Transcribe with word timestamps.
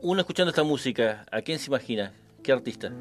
Uno 0.00 0.20
escuchando 0.20 0.50
esta 0.50 0.62
música, 0.62 1.24
¿a 1.32 1.42
quién 1.42 1.58
se 1.58 1.66
imagina? 1.66 2.12
¿Qué 2.42 2.52
artista? 2.52 2.92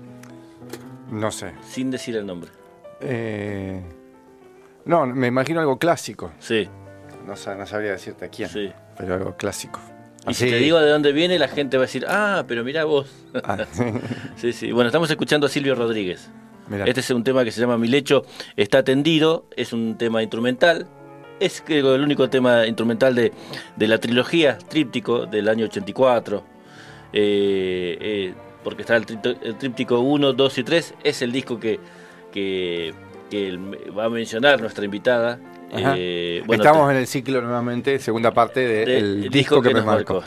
No 1.11 1.31
sé. 1.31 1.53
Sin 1.61 1.91
decir 1.91 2.15
el 2.15 2.25
nombre. 2.25 2.49
Eh, 2.99 3.79
no, 4.85 5.05
me 5.05 5.27
imagino 5.27 5.59
algo 5.59 5.77
clásico. 5.77 6.31
Sí. 6.39 6.67
No, 7.27 7.33
no 7.55 7.65
sabría 7.67 7.91
decirte 7.91 8.25
a 8.25 8.29
quién. 8.29 8.49
Sí. 8.49 8.71
Pero 8.97 9.13
algo 9.13 9.37
clásico. 9.37 9.79
Y 10.27 10.33
si 10.33 10.49
te 10.49 10.57
digo 10.57 10.79
de 10.79 10.89
dónde 10.89 11.11
viene, 11.11 11.37
la 11.37 11.47
gente 11.47 11.77
va 11.77 11.83
a 11.83 11.85
decir, 11.85 12.05
ah, 12.09 12.43
pero 12.47 12.63
mira 12.63 12.83
vos. 12.85 13.09
Ah. 13.43 13.65
sí, 14.35 14.51
sí. 14.51 14.71
Bueno, 14.71 14.87
estamos 14.87 15.09
escuchando 15.11 15.45
a 15.45 15.49
Silvio 15.49 15.75
Rodríguez. 15.75 16.29
Este 16.85 16.99
es 16.99 17.09
un 17.11 17.23
tema 17.23 17.45
que 17.45 17.51
se 17.51 17.61
llama 17.61 17.77
Mi 17.77 17.87
lecho 17.87 18.25
está 18.57 18.83
tendido, 18.83 19.45
es 19.55 19.71
un 19.71 19.97
tema 19.97 20.21
instrumental. 20.21 20.87
Es 21.39 21.61
creo 21.65 21.95
el 21.95 22.01
único 22.01 22.29
tema 22.29 22.65
instrumental 22.65 23.15
de, 23.15 23.31
la 23.77 23.99
trilogía 23.99 24.57
Tríptico 24.57 25.25
del 25.25 25.49
año 25.49 25.65
84. 25.65 26.43
Eh, 27.13 27.97
eh, 27.99 28.33
porque 28.63 28.81
está 28.81 28.97
el, 28.97 29.05
Tríptico 29.05 29.99
1, 29.99 30.33
2 30.33 30.57
y 30.57 30.63
3. 30.63 30.93
Es 31.03 31.21
el 31.21 31.31
disco 31.31 31.59
que, 31.59 31.79
que 32.31 32.93
va 33.97 34.05
a 34.05 34.09
mencionar 34.09 34.59
nuestra 34.59 34.85
invitada, 34.85 35.39
eh, 35.71 36.43
Estamos 36.49 36.89
en 36.91 36.97
el 36.97 37.07
ciclo 37.07 37.41
nuevamente, 37.41 37.99
segunda 37.99 38.31
parte 38.31 38.85
del 38.85 39.29
disco, 39.29 39.61
que, 39.61 39.73
me 39.73 39.81
marcó. 39.81 40.23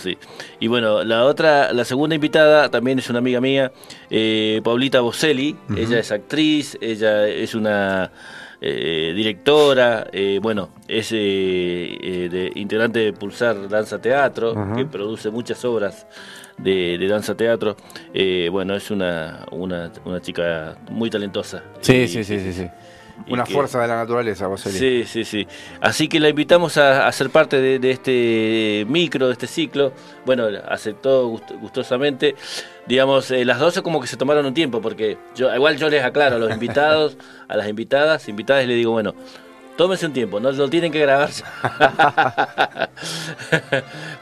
Y 0.59 0.67
bueno, 0.67 1.03
la 1.03 1.25
otra, 1.25 1.73
la 1.73 1.85
segunda 1.85 2.15
invitada 2.15 2.71
también 2.71 2.99
es 2.99 3.09
una 3.09 3.21
amiga 3.21 3.41
mía, 3.41 3.73
eh, 4.11 4.61
Paulita 4.63 5.01
Boselli. 5.01 5.57
Ella 5.77 5.99
es 5.99 6.13
actriz, 6.13 6.77
ella 6.81 7.27
es 7.27 7.55
una 7.55 8.13
eh, 8.61 9.13
directora, 9.15 10.07
bueno, 10.43 10.71
es 10.87 11.11
de, 11.11 12.53
integrante 12.55 12.99
de 13.01 13.13
Pulsar 13.13 13.69
Danza 13.69 14.01
Teatro, 14.01 14.55
que 14.77 14.85
produce 14.85 15.31
muchas 15.31 15.65
obras 15.65 16.07
de, 16.59 16.99
danza 17.09 17.37
teatro. 17.37 17.77
bueno, 18.51 18.75
es 18.75 18.91
una, 18.91 19.47
una, 19.51 19.91
una, 20.05 20.21
chica 20.21 20.77
muy 20.91 21.11
talentosa. 21.11 21.63
Sí, 21.81 22.07
sí, 22.07 22.23
sí, 22.25 22.39
sí, 22.41 22.53
sí. 22.53 22.69
Una 23.29 23.47
fuerza 23.47 23.81
de 23.81 23.89
la 23.89 23.97
naturaleza, 23.97 24.47
vos 24.47 24.61
Sí, 24.61 25.05
sí, 25.07 25.25
sí. 25.25 25.47
Así 25.81 26.09
que 26.09 26.21
la 26.21 26.29
invitamos 26.29 26.77
a, 26.77 27.11
ser 27.13 27.31
parte 27.31 27.61
de, 27.61 27.91
este 27.91 28.87
micro, 28.89 29.27
de 29.27 29.33
este 29.33 29.47
ciclo. 29.47 29.93
Bueno, 30.25 30.47
aceptó 30.69 31.29
gustosamente. 31.29 32.35
Digamos, 32.87 33.31
eh, 33.31 33.45
las 33.45 33.59
12 33.59 33.83
como 33.83 34.01
que 34.01 34.07
se 34.07 34.17
tomaron 34.17 34.47
un 34.47 34.55
tiempo, 34.55 34.81
porque 34.81 35.19
yo 35.35 35.55
igual 35.55 35.77
yo 35.77 35.89
les 35.89 36.03
aclaro 36.03 36.37
a 36.37 36.39
los 36.39 36.51
invitados, 36.51 37.17
a 37.49 37.57
las 37.57 37.69
invitadas, 37.69 38.29
invitadas, 38.29 38.67
les 38.67 38.77
digo, 38.77 38.93
bueno, 38.93 39.15
tómense 39.81 40.05
un 40.05 40.13
tiempo, 40.13 40.39
no 40.41 40.53
lo 40.53 40.69
tienen 40.69 40.93
que 40.93 41.01
grabar. 41.01 41.31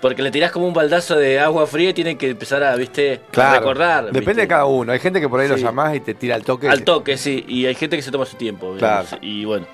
Porque 0.01 0.23
le 0.23 0.31
tirás 0.31 0.53
como 0.53 0.69
un 0.69 0.73
baldazo 0.73 1.17
de 1.17 1.41
agua 1.41 1.67
fría 1.67 1.91
y 1.91 1.95
tienen 1.95 2.17
que 2.17 2.31
empezar 2.31 2.63
a, 2.63 2.77
viste, 2.77 3.23
recordar. 3.33 4.13
Depende 4.13 4.43
de 4.43 4.49
cada 4.49 4.67
uno. 4.67 4.93
Hay 4.93 5.01
gente 5.01 5.21
que 5.21 5.29
por 5.29 5.41
ahí 5.41 5.49
lo 5.49 5.57
llamás 5.57 5.97
y 5.97 6.01
te 6.01 6.15
tira 6.15 6.37
al 6.37 6.45
toque. 6.45 6.69
Al 6.69 6.85
toque, 6.85 7.17
sí. 7.17 7.45
Y 7.49 7.67
hay 7.67 7.75
gente 7.75 7.97
que 7.97 8.03
se 8.03 8.13
toma 8.13 8.25
su 8.25 8.37
tiempo. 8.37 8.77
Claro. 8.79 9.09
Y 9.21 9.45
bueno. 9.47 9.67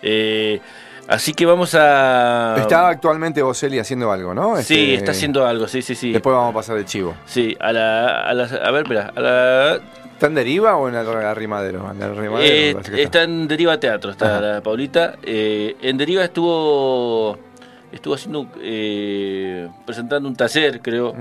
Eh, 0.00 0.60
así 1.08 1.34
que 1.34 1.44
vamos 1.44 1.74
a. 1.74 2.54
Está 2.58 2.86
actualmente 2.86 3.42
Boselli 3.42 3.80
haciendo 3.80 4.12
algo, 4.12 4.34
¿no? 4.34 4.58
Sí, 4.58 4.92
este, 4.92 4.94
está 4.94 5.10
haciendo 5.10 5.44
algo, 5.44 5.66
sí, 5.66 5.82
sí, 5.82 5.96
sí. 5.96 6.12
Después 6.12 6.36
vamos 6.36 6.52
a 6.52 6.54
pasar 6.54 6.76
el 6.76 6.84
chivo. 6.84 7.16
Sí, 7.26 7.56
a 7.58 7.72
la. 7.72 8.28
A, 8.28 8.30
a 8.30 8.70
ver, 8.70 8.82
espera. 8.84 9.12
A 9.16 9.20
la 9.20 9.80
¿Está 10.22 10.28
en 10.28 10.34
deriva 10.36 10.76
o 10.76 10.88
en 10.88 10.94
el 10.94 11.08
arrimadero? 11.08 11.92
Eh, 12.40 12.76
está. 12.94 13.24
en 13.24 13.48
deriva 13.48 13.80
teatro, 13.80 14.12
está 14.12 14.40
la 14.40 14.62
Paulita. 14.62 15.16
Eh, 15.20 15.74
en 15.82 15.98
deriva 15.98 16.22
estuvo 16.22 17.36
estuvo 17.90 18.14
haciendo 18.14 18.46
eh, 18.60 19.68
presentando 19.84 20.28
un 20.28 20.36
taller, 20.36 20.80
creo. 20.80 21.12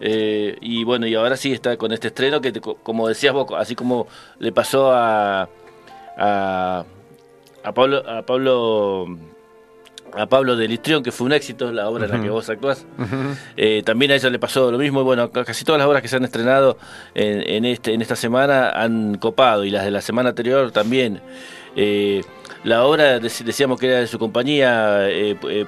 y 0.00 0.82
bueno, 0.82 1.06
y 1.06 1.14
ahora 1.14 1.36
sí 1.36 1.52
está 1.52 1.76
con 1.76 1.92
este 1.92 2.08
estreno 2.08 2.40
que, 2.40 2.52
como 2.60 3.06
decías 3.06 3.32
vos, 3.32 3.46
así 3.56 3.76
como 3.76 4.08
le 4.40 4.50
pasó 4.50 4.90
a, 4.90 5.48
a, 6.18 6.84
a 7.62 7.72
Pablo, 7.72 8.02
a 8.10 8.22
Pablo 8.22 9.16
a 10.12 10.26
Pablo 10.26 10.56
de 10.56 10.68
Listrión, 10.68 11.02
que 11.02 11.12
fue 11.12 11.26
un 11.26 11.32
éxito 11.32 11.72
la 11.72 11.88
obra 11.88 12.06
en 12.06 12.12
la 12.12 12.20
que 12.20 12.30
vos 12.30 12.48
actuás. 12.48 12.86
Eh, 13.56 13.82
también 13.84 14.10
a 14.12 14.14
ella 14.14 14.30
le 14.30 14.38
pasó 14.38 14.70
lo 14.70 14.78
mismo. 14.78 15.00
Y 15.00 15.04
bueno, 15.04 15.30
casi 15.30 15.64
todas 15.64 15.78
las 15.78 15.88
obras 15.88 16.02
que 16.02 16.08
se 16.08 16.16
han 16.16 16.24
estrenado 16.24 16.78
en, 17.14 17.64
este, 17.64 17.94
en 17.94 18.02
esta 18.02 18.16
semana 18.16 18.70
han 18.70 19.16
copado, 19.16 19.64
y 19.64 19.70
las 19.70 19.84
de 19.84 19.90
la 19.90 20.00
semana 20.00 20.30
anterior 20.30 20.70
también. 20.72 21.20
Eh, 21.76 22.22
la 22.62 22.84
obra 22.84 23.18
decíamos 23.18 23.78
que 23.80 23.88
era 23.88 23.98
de 23.98 24.06
su 24.06 24.18
compañía 24.18 25.08
eh, 25.10 25.66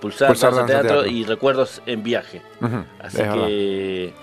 Pulsar, 0.00 0.36
teatro, 0.66 1.06
y 1.06 1.24
Recuerdos 1.24 1.82
en 1.86 2.02
Viaje. 2.02 2.42
Así 3.00 3.18
que 3.18 4.14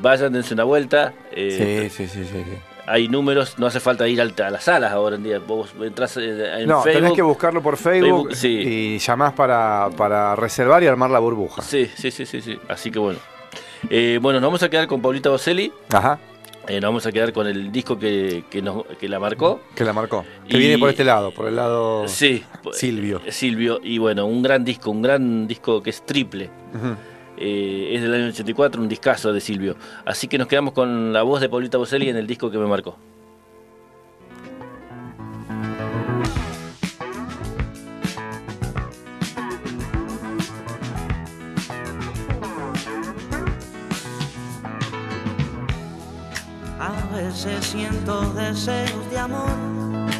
vayan, 0.00 0.32
dense 0.32 0.54
una 0.54 0.64
vuelta. 0.64 1.12
sí, 1.34 1.88
sí, 1.90 2.06
sí, 2.06 2.24
sí 2.24 2.44
hay 2.90 3.08
números, 3.08 3.58
no 3.58 3.66
hace 3.66 3.78
falta 3.78 4.08
ir 4.08 4.20
a 4.20 4.50
las 4.50 4.64
salas 4.64 4.92
ahora 4.92 5.16
en 5.16 5.22
día. 5.22 5.38
Vos 5.38 5.70
entras 5.80 6.16
en 6.16 6.66
no, 6.66 6.82
tenés 6.82 7.12
que 7.12 7.22
buscarlo 7.22 7.62
por 7.62 7.76
Facebook, 7.76 8.30
y 8.42 8.98
llamás 8.98 9.32
para, 9.32 10.34
reservar 10.36 10.82
y 10.82 10.86
armar 10.86 11.10
la 11.10 11.20
burbuja. 11.20 11.62
Sí, 11.62 11.88
sí, 11.94 12.10
sí, 12.10 12.26
sí, 12.26 12.40
sí. 12.40 12.58
Así 12.68 12.90
que 12.90 12.98
bueno. 12.98 13.18
Eh, 13.88 14.18
bueno, 14.20 14.40
nos 14.40 14.48
vamos 14.48 14.62
a 14.62 14.68
quedar 14.68 14.86
con 14.86 15.00
Paulita 15.00 15.30
Boselli. 15.30 15.72
Ajá. 15.92 16.18
Eh, 16.68 16.80
nos 16.80 16.88
vamos 16.88 17.06
a 17.06 17.12
quedar 17.12 17.32
con 17.32 17.46
el 17.46 17.72
disco 17.72 17.98
que, 17.98 18.44
nos, 18.62 18.84
que 18.98 19.08
la 19.08 19.18
marcó. 19.18 19.60
Que 19.74 19.84
la 19.84 19.92
marcó. 19.92 20.24
Que 20.48 20.58
viene 20.58 20.78
por 20.78 20.90
este 20.90 21.04
lado, 21.04 21.32
por 21.32 21.46
el 21.46 21.56
lado 21.56 22.06
sí, 22.06 22.44
Silvio. 22.72 23.22
Silvio. 23.28 23.80
Y 23.82 23.98
bueno, 23.98 24.26
un 24.26 24.42
gran 24.42 24.64
disco, 24.64 24.90
un 24.90 25.00
gran 25.00 25.46
disco 25.48 25.82
que 25.82 25.90
es 25.90 26.04
triple. 26.04 26.50
Eh, 27.42 27.94
es 27.94 28.02
del 28.02 28.12
año 28.12 28.26
84, 28.26 28.82
un 28.82 28.88
discazo 28.88 29.32
de 29.32 29.40
Silvio. 29.40 29.76
Así 30.04 30.28
que 30.28 30.36
nos 30.36 30.46
quedamos 30.46 30.74
con 30.74 31.12
la 31.14 31.22
voz 31.22 31.40
de 31.40 31.48
Paulita 31.48 31.78
Boselli 31.78 32.10
en 32.10 32.16
el 32.16 32.26
disco 32.26 32.50
que 32.50 32.58
me 32.58 32.66
marcó. 32.66 32.96
A 46.78 47.16
veces 47.16 47.64
siento 47.64 48.34
deseos 48.34 49.10
de 49.10 49.18
amor 49.18 49.48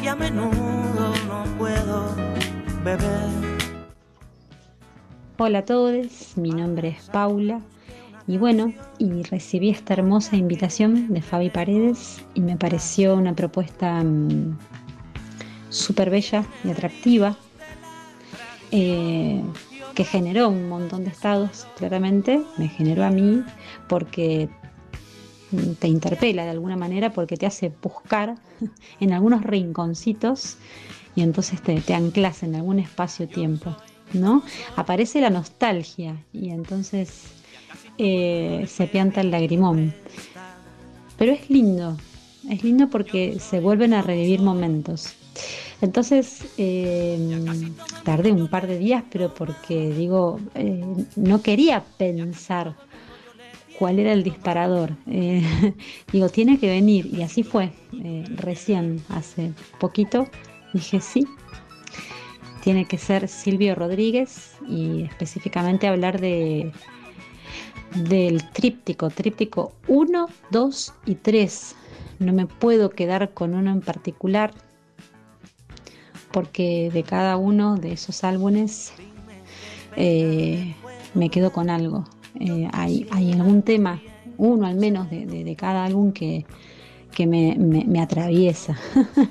y 0.01 0.07
a 0.07 0.15
menudo 0.15 1.13
no 1.27 1.43
puedo 1.59 2.15
beber 2.83 3.60
Hola 5.43 5.57
a 5.57 5.65
todos, 5.65 6.37
mi 6.37 6.51
nombre 6.51 6.89
es 6.89 7.09
Paula 7.09 7.61
y 8.27 8.37
bueno, 8.37 8.73
y 8.99 9.23
recibí 9.23 9.71
esta 9.71 9.95
hermosa 9.95 10.35
invitación 10.35 11.11
de 11.11 11.23
Fabi 11.23 11.49
Paredes 11.49 12.21
y 12.35 12.41
me 12.41 12.57
pareció 12.57 13.15
una 13.15 13.33
propuesta 13.33 14.03
mm, 14.03 14.59
súper 15.69 16.11
bella 16.11 16.45
y 16.63 16.69
atractiva 16.69 17.35
eh, 18.69 19.41
que 19.95 20.03
generó 20.03 20.47
un 20.47 20.69
montón 20.69 21.05
de 21.05 21.09
estados, 21.09 21.65
claramente, 21.75 22.43
me 22.57 22.67
generó 22.67 23.03
a 23.03 23.09
mí 23.09 23.43
porque 23.87 24.47
te 25.79 25.87
interpela 25.87 26.43
de 26.43 26.51
alguna 26.51 26.77
manera 26.77 27.13
porque 27.13 27.35
te 27.35 27.47
hace 27.47 27.73
buscar 27.81 28.35
en 28.99 29.11
algunos 29.11 29.41
rinconcitos 29.41 30.57
y 31.15 31.23
entonces 31.23 31.63
te, 31.63 31.81
te 31.81 31.95
anclas 31.95 32.43
en 32.43 32.53
algún 32.53 32.77
espacio-tiempo. 32.77 33.75
¿No? 34.13 34.43
Aparece 34.75 35.21
la 35.21 35.29
nostalgia 35.29 36.15
y 36.33 36.49
entonces 36.49 37.23
eh, 37.97 38.65
se 38.67 38.87
pianta 38.87 39.21
el 39.21 39.31
lagrimón. 39.31 39.93
Pero 41.17 41.33
es 41.33 41.49
lindo, 41.49 41.97
es 42.49 42.63
lindo 42.63 42.89
porque 42.89 43.39
se 43.39 43.59
vuelven 43.59 43.93
a 43.93 44.01
revivir 44.01 44.41
momentos. 44.41 45.13
Entonces, 45.81 46.45
eh, 46.57 47.17
tardé 48.03 48.31
un 48.31 48.47
par 48.47 48.67
de 48.67 48.77
días, 48.77 49.03
pero 49.11 49.33
porque 49.33 49.91
digo, 49.93 50.39
eh, 50.55 50.83
no 51.15 51.41
quería 51.41 51.83
pensar 51.97 52.75
cuál 53.77 53.99
era 53.99 54.13
el 54.13 54.23
disparador. 54.23 54.95
digo, 56.11 56.29
tiene 56.29 56.59
que 56.59 56.69
venir, 56.69 57.07
y 57.11 57.21
así 57.21 57.43
fue. 57.43 57.71
recién, 58.35 59.03
hace 59.09 59.53
poquito, 59.79 60.27
dije, 60.73 61.01
sí, 61.01 61.27
tiene 62.61 62.85
que 62.85 62.97
ser 62.97 63.27
Silvio 63.27 63.75
Rodríguez 63.75 64.55
y 64.67 65.03
específicamente 65.03 65.87
hablar 65.87 66.19
de 66.19 66.71
del 67.95 68.49
tríptico, 68.51 69.09
tríptico 69.09 69.73
1, 69.87 70.27
2 70.51 70.93
y 71.05 71.15
3. 71.15 71.75
No 72.19 72.33
me 72.33 72.45
puedo 72.45 72.89
quedar 72.89 73.33
con 73.33 73.53
uno 73.53 73.71
en 73.71 73.81
particular 73.81 74.53
porque 76.31 76.89
de 76.93 77.03
cada 77.03 77.37
uno 77.37 77.75
de 77.75 77.93
esos 77.93 78.23
álbumes 78.23 78.93
eh, 79.97 80.75
me 81.13 81.29
quedo 81.29 81.51
con 81.51 81.69
algo. 81.69 82.05
Eh, 82.39 82.67
hay, 82.71 83.07
algún 83.33 83.61
tema, 83.61 84.01
uno 84.37 84.65
al 84.65 84.75
menos 84.75 85.09
de, 85.09 85.55
cada 85.57 85.83
álbum 85.83 86.13
que, 86.13 86.45
me, 87.27 88.01
atraviesa. 88.01 88.77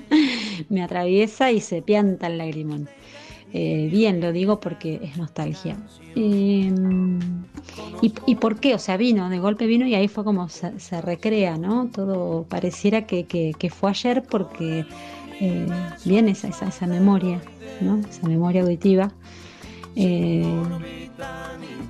me 0.69 0.83
atraviesa 0.83 1.53
y 1.53 1.61
se 1.61 1.83
pianta 1.83 2.27
el 2.27 2.39
lagrimón. 2.39 2.89
eh, 3.53 3.89
bien, 3.91 4.21
lo 4.21 4.33
digo 4.33 4.61
porque 4.61 5.01
es 5.03 5.17
nostalgia. 5.17 5.77
Em, 6.15 7.19
y, 8.03 8.35
por 8.37 8.59
qué? 8.61 8.75
O 8.75 8.79
sea, 8.79 8.97
vino, 8.97 9.29
de 9.29 9.39
golpe 9.39 9.67
vino 9.67 9.87
y 9.87 9.95
ahí 9.95 10.09
fue 10.09 10.25
como 10.25 10.49
se, 10.49 11.01
recrea, 11.01 11.57
¿no? 11.57 11.89
Todo 11.89 12.45
pareciera 12.45 13.07
que, 13.07 13.73
fue 13.75 13.91
ayer 13.91 14.23
porque 14.23 14.85
eh, 15.41 15.67
viene 16.05 16.33
esa, 16.33 16.49
esa, 16.49 16.87
memoria, 16.87 17.41
¿no? 17.81 17.99
Esa 17.99 18.27
memoria 18.27 18.63
auditiva. 18.63 19.13
Eh, 19.97 20.45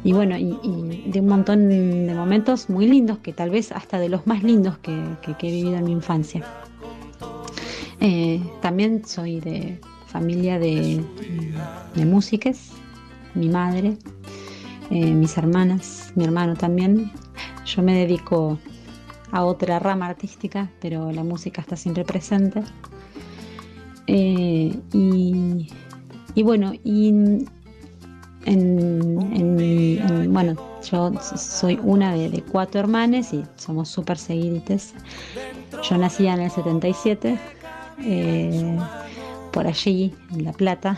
y 0.04 0.12
bueno, 0.12 0.36
y, 0.36 1.10
de 1.10 1.20
un 1.20 1.26
montón 1.26 1.68
de 1.68 2.14
momentos 2.14 2.70
muy 2.70 2.86
lindos, 2.86 3.18
que 3.18 3.32
tal 3.32 3.50
vez 3.50 3.72
hasta 3.72 3.98
de 3.98 4.08
los 4.08 4.26
más 4.26 4.42
lindos 4.42 4.78
que, 4.78 4.92
he 4.92 5.50
vivido 5.50 5.76
en 5.76 5.84
mi 5.84 5.92
infancia. 5.92 6.44
también 8.60 9.04
soy 9.04 9.40
de, 9.40 9.80
familia 10.10 10.58
de, 10.58 11.00
de 11.94 12.04
músicas, 12.04 12.72
mi 13.34 13.48
madre, 13.48 13.96
eh, 14.90 15.14
mis 15.14 15.36
hermanas, 15.38 16.12
mi 16.16 16.24
hermano 16.24 16.54
también. 16.56 17.12
Yo 17.64 17.82
me 17.82 17.94
dedico 17.94 18.58
a 19.30 19.44
otra 19.44 19.78
rama 19.78 20.06
artística, 20.06 20.68
pero 20.80 21.12
la 21.12 21.22
música 21.22 21.60
está 21.60 21.76
siempre 21.76 22.04
presente. 22.04 22.62
Eh, 24.08 24.76
y, 24.92 26.42
bueno, 26.42 26.72
y 26.82 27.44
en, 28.46 30.32
bueno, 30.32 30.56
yo 30.90 31.12
soy 31.36 31.78
una 31.82 32.14
de, 32.14 32.42
cuatro 32.50 32.80
hermanas 32.80 33.32
y 33.32 33.44
somos 33.56 33.88
súper 33.88 34.18
seguidites. 34.18 34.94
Yo 35.88 35.98
nací 35.98 36.26
en 36.26 36.40
el 36.40 36.50
77 36.50 37.38
por 39.52 39.66
allí, 39.66 40.14
en 40.32 40.44
La 40.44 40.52
Plata, 40.52 40.96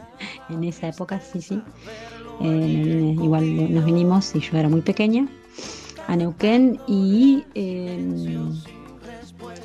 en 0.48 0.64
esa 0.64 0.88
época, 0.88 1.20
sí, 1.20 1.40
sí. 1.40 1.62
Eh, 2.42 3.16
igual 3.22 3.74
nos 3.74 3.84
vinimos 3.84 4.34
y 4.34 4.40
yo 4.40 4.56
era 4.56 4.68
muy 4.68 4.80
pequeña 4.80 5.28
a 6.06 6.16
Neuquén 6.16 6.80
y 6.88 7.44
em, 7.54 8.58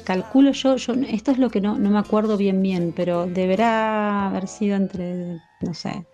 calculo 0.03 0.51
yo, 0.51 0.75
yo, 0.75 0.93
esto 1.07 1.31
es 1.31 1.37
lo 1.37 1.49
que 1.49 1.61
no, 1.61 1.79
no 1.79 1.89
me 1.89 1.97
acuerdo 1.97 2.37
bien 2.37 2.61
bien, 2.61 2.93
pero 2.95 3.25
deberá 3.25 4.27
haber 4.27 4.47
sido 4.47 4.75
entre, 4.75 5.41
no 5.61 5.73
sé, 5.73 6.05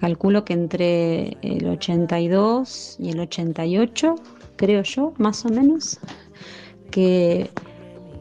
calculo 0.00 0.44
que 0.44 0.54
entre 0.54 1.36
el 1.42 1.68
82 1.68 2.96
y 2.98 3.10
el 3.10 3.20
88, 3.20 4.14
creo 4.56 4.82
yo, 4.82 5.12
más 5.18 5.44
o 5.44 5.50
menos, 5.50 6.00
que 6.90 7.50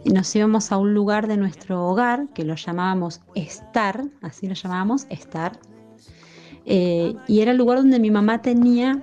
nos 0.05 0.35
íbamos 0.35 0.71
a 0.71 0.77
un 0.77 0.93
lugar 0.93 1.27
de 1.27 1.37
nuestro 1.37 1.87
hogar 1.87 2.27
que 2.33 2.43
lo 2.43 2.55
llamábamos 2.55 3.21
estar, 3.33 4.03
así 4.21 4.47
lo 4.47 4.53
llamábamos, 4.53 5.07
estar, 5.09 5.59
eh, 6.65 7.15
y 7.27 7.39
era 7.39 7.51
el 7.51 7.57
lugar 7.57 7.79
donde 7.79 7.99
mi 7.99 8.11
mamá 8.11 8.41
tenía 8.41 9.01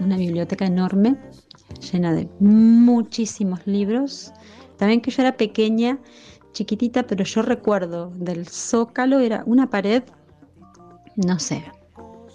una 0.00 0.16
biblioteca 0.16 0.64
enorme, 0.64 1.16
llena 1.92 2.14
de 2.14 2.28
muchísimos 2.38 3.66
libros. 3.66 4.32
También 4.76 5.00
que 5.00 5.10
yo 5.10 5.22
era 5.22 5.36
pequeña, 5.36 5.98
chiquitita, 6.52 7.02
pero 7.02 7.24
yo 7.24 7.42
recuerdo 7.42 8.10
del 8.14 8.46
zócalo, 8.46 9.20
era 9.20 9.42
una 9.46 9.68
pared, 9.68 10.02
no 11.16 11.38
sé, 11.38 11.64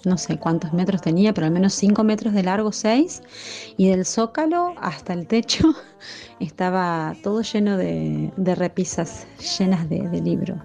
no 0.05 0.17
sé 0.17 0.37
cuántos 0.37 0.73
metros 0.73 1.01
tenía, 1.01 1.33
pero 1.33 1.47
al 1.47 1.53
menos 1.53 1.73
5 1.73 2.03
metros 2.03 2.33
de 2.33 2.43
largo, 2.43 2.71
6, 2.71 3.21
y 3.77 3.89
del 3.89 4.05
zócalo 4.05 4.73
hasta 4.77 5.13
el 5.13 5.27
techo 5.27 5.73
estaba 6.39 7.15
todo 7.23 7.41
lleno 7.41 7.77
de, 7.77 8.31
repisas 8.55 9.27
llenas 9.59 9.89
de, 9.89 10.21
libros. 10.21 10.59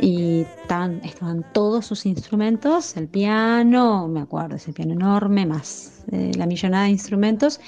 Y 0.00 0.40
estaban, 0.62 1.00
estaban, 1.04 1.44
todos 1.52 1.86
sus 1.86 2.04
instrumentos, 2.04 2.96
el 2.96 3.06
piano, 3.06 4.08
me 4.08 4.20
acuerdo, 4.20 4.56
ese 4.56 4.72
piano 4.72 4.92
enorme, 4.92 5.46
más 5.46 6.04
eh, 6.10 6.32
la 6.36 6.46
millonada 6.46 6.84
de 6.84 6.90
instrumentos, 6.90 7.60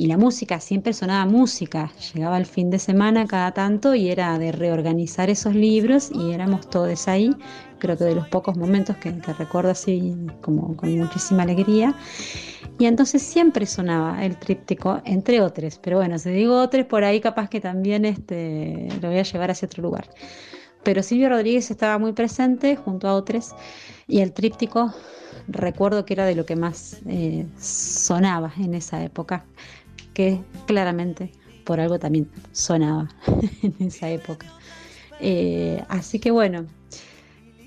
y 0.00 0.06
la 0.06 0.16
música, 0.16 0.60
siempre 0.60 0.92
sonaba 0.92 1.26
música. 1.26 1.90
Llegaba 2.14 2.38
el 2.38 2.46
fin 2.46 2.70
de 2.70 2.78
semana 2.78 3.26
cada 3.26 3.50
tanto 3.50 3.96
y 3.96 4.10
era 4.10 4.38
de 4.38 4.52
reorganizar 4.52 5.28
esos 5.28 5.56
libros 5.56 6.12
y 6.14 6.30
éramos 6.30 6.70
todos 6.70 7.08
ahí. 7.08 7.34
Creo 7.80 7.98
que 7.98 8.04
de 8.04 8.14
los 8.14 8.28
pocos 8.28 8.56
momentos 8.56 8.96
que, 8.98 9.10
recuerdo 9.10 9.72
así 9.72 10.14
como 10.40 10.76
con 10.76 10.96
muchísima 10.96 11.42
alegría. 11.42 11.96
Y 12.78 12.86
entonces 12.86 13.22
siempre 13.22 13.66
sonaba 13.66 14.24
el 14.24 14.38
tríptico, 14.38 15.02
entre 15.04 15.40
otros. 15.40 15.80
Pero 15.82 15.96
bueno, 15.96 16.16
si 16.20 16.30
digo 16.30 16.62
otros, 16.62 16.86
por 16.86 17.02
ahí 17.02 17.20
capaz 17.20 17.48
que 17.48 17.60
también 17.60 18.04
este, 18.04 18.86
lo 19.02 19.08
voy 19.08 19.18
a 19.18 19.24
llevar 19.24 19.50
hacia 19.50 19.66
otro 19.66 19.82
lugar. 19.82 20.08
Pero 20.84 21.02
Silvio 21.02 21.28
Rodríguez 21.28 21.72
estaba 21.72 21.98
muy 21.98 22.12
presente 22.12 22.76
junto 22.76 23.08
a 23.08 23.14
otros 23.14 23.52
y 24.06 24.20
el 24.20 24.32
tríptico 24.32 24.94
recuerdo 25.48 26.04
que 26.04 26.14
era 26.14 26.24
de 26.24 26.36
lo 26.36 26.46
que 26.46 26.54
más 26.54 27.00
eh, 27.08 27.46
sonaba 27.58 28.52
en 28.58 28.74
esa 28.74 29.02
época 29.02 29.44
que 30.18 30.40
claramente 30.66 31.30
por 31.62 31.78
algo 31.78 32.00
también 32.00 32.28
sonaba 32.50 33.08
en 33.62 33.86
esa 33.86 34.10
época. 34.10 34.46
Eh, 35.20 35.80
así 35.88 36.18
que 36.18 36.32
bueno, 36.32 36.66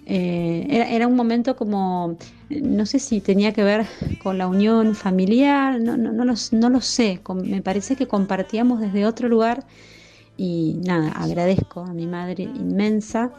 eh, 0.05 0.67
era, 0.91 1.07
un 1.07 1.15
momento 1.15 1.55
como, 1.55 2.17
no 2.49 2.85
sé 2.85 2.99
si 2.99 3.21
tenía 3.21 3.53
que 3.53 3.63
ver 3.63 3.85
con 4.21 4.37
la 4.37 4.47
unión 4.47 4.95
familiar, 4.95 5.79
no, 5.79 5.95
no, 5.95 6.11
no, 6.11 6.25
lo, 6.25 6.81
sé, 6.81 7.21
me 7.35 7.61
parece 7.61 7.95
que 7.95 8.05
compartíamos 8.05 8.81
desde 8.81 9.05
otro 9.05 9.29
lugar 9.29 9.65
y 10.35 10.77
nada, 10.83 11.09
agradezco 11.13 11.85
a 11.85 11.93
mi 11.93 12.05
madre 12.05 12.43
inmensa 12.43 13.31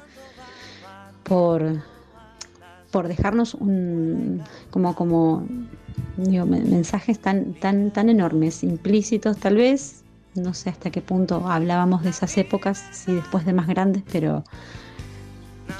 por, 1.22 1.82
por 2.92 3.08
dejarnos 3.08 3.54
un, 3.54 4.42
como, 4.70 4.94
como 4.94 5.44
mensajes 6.16 7.18
tan, 7.18 7.54
tan, 7.54 7.90
tan 7.90 8.08
enormes, 8.08 8.62
implícitos 8.62 9.38
tal 9.38 9.56
vez, 9.56 10.04
no 10.34 10.54
sé 10.54 10.70
hasta 10.70 10.90
qué 10.90 11.00
punto 11.00 11.48
hablábamos 11.48 12.04
de 12.04 12.10
esas 12.10 12.36
épocas, 12.38 12.84
si 12.92 13.14
después 13.14 13.44
de 13.44 13.54
más 13.54 13.66
grandes, 13.66 14.04
pero 14.12 14.44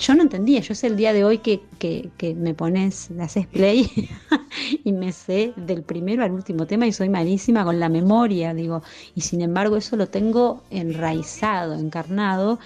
yo 0.00 0.14
no 0.14 0.23
entendía, 0.23 0.61
yo 0.61 0.75
sé 0.75 0.87
el 0.87 0.97
día 0.97 1.12
de 1.12 1.25
hoy 1.25 1.38
que, 1.38 1.61
que, 1.79 2.35
me 2.35 2.55
pones, 2.55 3.11
le 3.11 3.23
haces 3.23 3.47
play 3.47 3.91
y 4.85 4.93
me 4.93 5.12
sé 5.12 5.53
del 5.56 5.82
primero 5.82 6.25
al 6.25 6.32
último 6.32 6.67
tema 6.67 6.87
y 6.87 6.93
soy 6.93 7.11
malísima 7.11 7.62
con 7.62 7.79
la 7.79 7.91
memoria, 7.91 8.55
digo, 8.55 8.82
y 9.15 9.20
sin 9.20 9.43
embargo 9.43 9.76
eso 9.76 9.97
lo 9.97 10.08
tengo 10.08 10.62
enraizado, 10.70 11.75
encarnado 11.75 12.58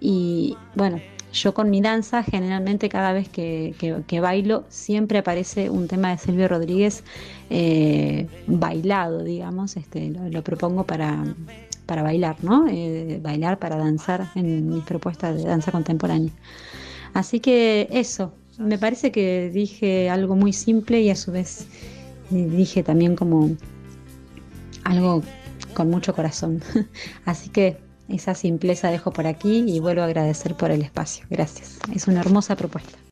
y 0.00 0.56
bueno, 0.74 1.00
yo 1.32 1.54
con 1.54 1.70
mi 1.70 1.80
danza, 1.80 2.22
generalmente 2.22 2.88
cada 2.88 3.12
vez 3.12 3.28
que, 3.28 3.74
bailo, 4.20 4.64
siempre 4.68 5.18
aparece 5.18 5.70
un 5.70 5.86
tema 5.88 6.10
de 6.10 6.18
Silvio 6.18 6.48
Rodríguez 6.48 7.04
eh, 7.50 8.26
bailado, 8.46 9.22
digamos, 9.22 9.76
este, 9.76 10.10
lo, 10.10 10.42
propongo 10.42 10.84
para, 10.84 11.24
para 11.86 12.02
bailar, 12.02 12.36
¿no? 12.42 12.66
Eh, 12.68 13.20
bailar 13.22 13.58
para 13.58 13.76
danzar 13.76 14.28
en 14.34 14.68
mis 14.68 14.84
propuestas 14.84 15.36
de 15.36 15.44
danza 15.44 15.70
contemporánea. 15.70 16.32
Así 17.14 17.40
que 17.40 17.88
eso, 17.90 18.32
me 18.58 18.78
parece 18.78 19.10
que 19.10 19.50
dije 19.50 20.10
algo 20.10 20.36
muy 20.36 20.52
simple 20.52 21.00
y 21.00 21.10
a 21.10 21.16
su 21.16 21.32
vez 21.32 21.66
dije 22.30 22.82
también 22.82 23.16
como 23.16 23.50
algo 24.84 25.22
con 25.74 25.90
mucho 25.90 26.14
corazón. 26.14 26.62
Así 27.24 27.50
que 27.50 27.89
esa 28.10 28.34
simpleza 28.34 28.90
dejo 28.90 29.12
por 29.12 29.26
aquí 29.26 29.64
y 29.66 29.80
vuelvo 29.80 30.02
a 30.02 30.06
agradecer 30.06 30.56
por 30.56 30.70
el 30.70 30.82
espacio. 30.82 31.26
Gracias. 31.30 31.78
Es 31.94 32.08
una 32.08 32.20
hermosa 32.20 32.56
propuesta. 32.56 33.09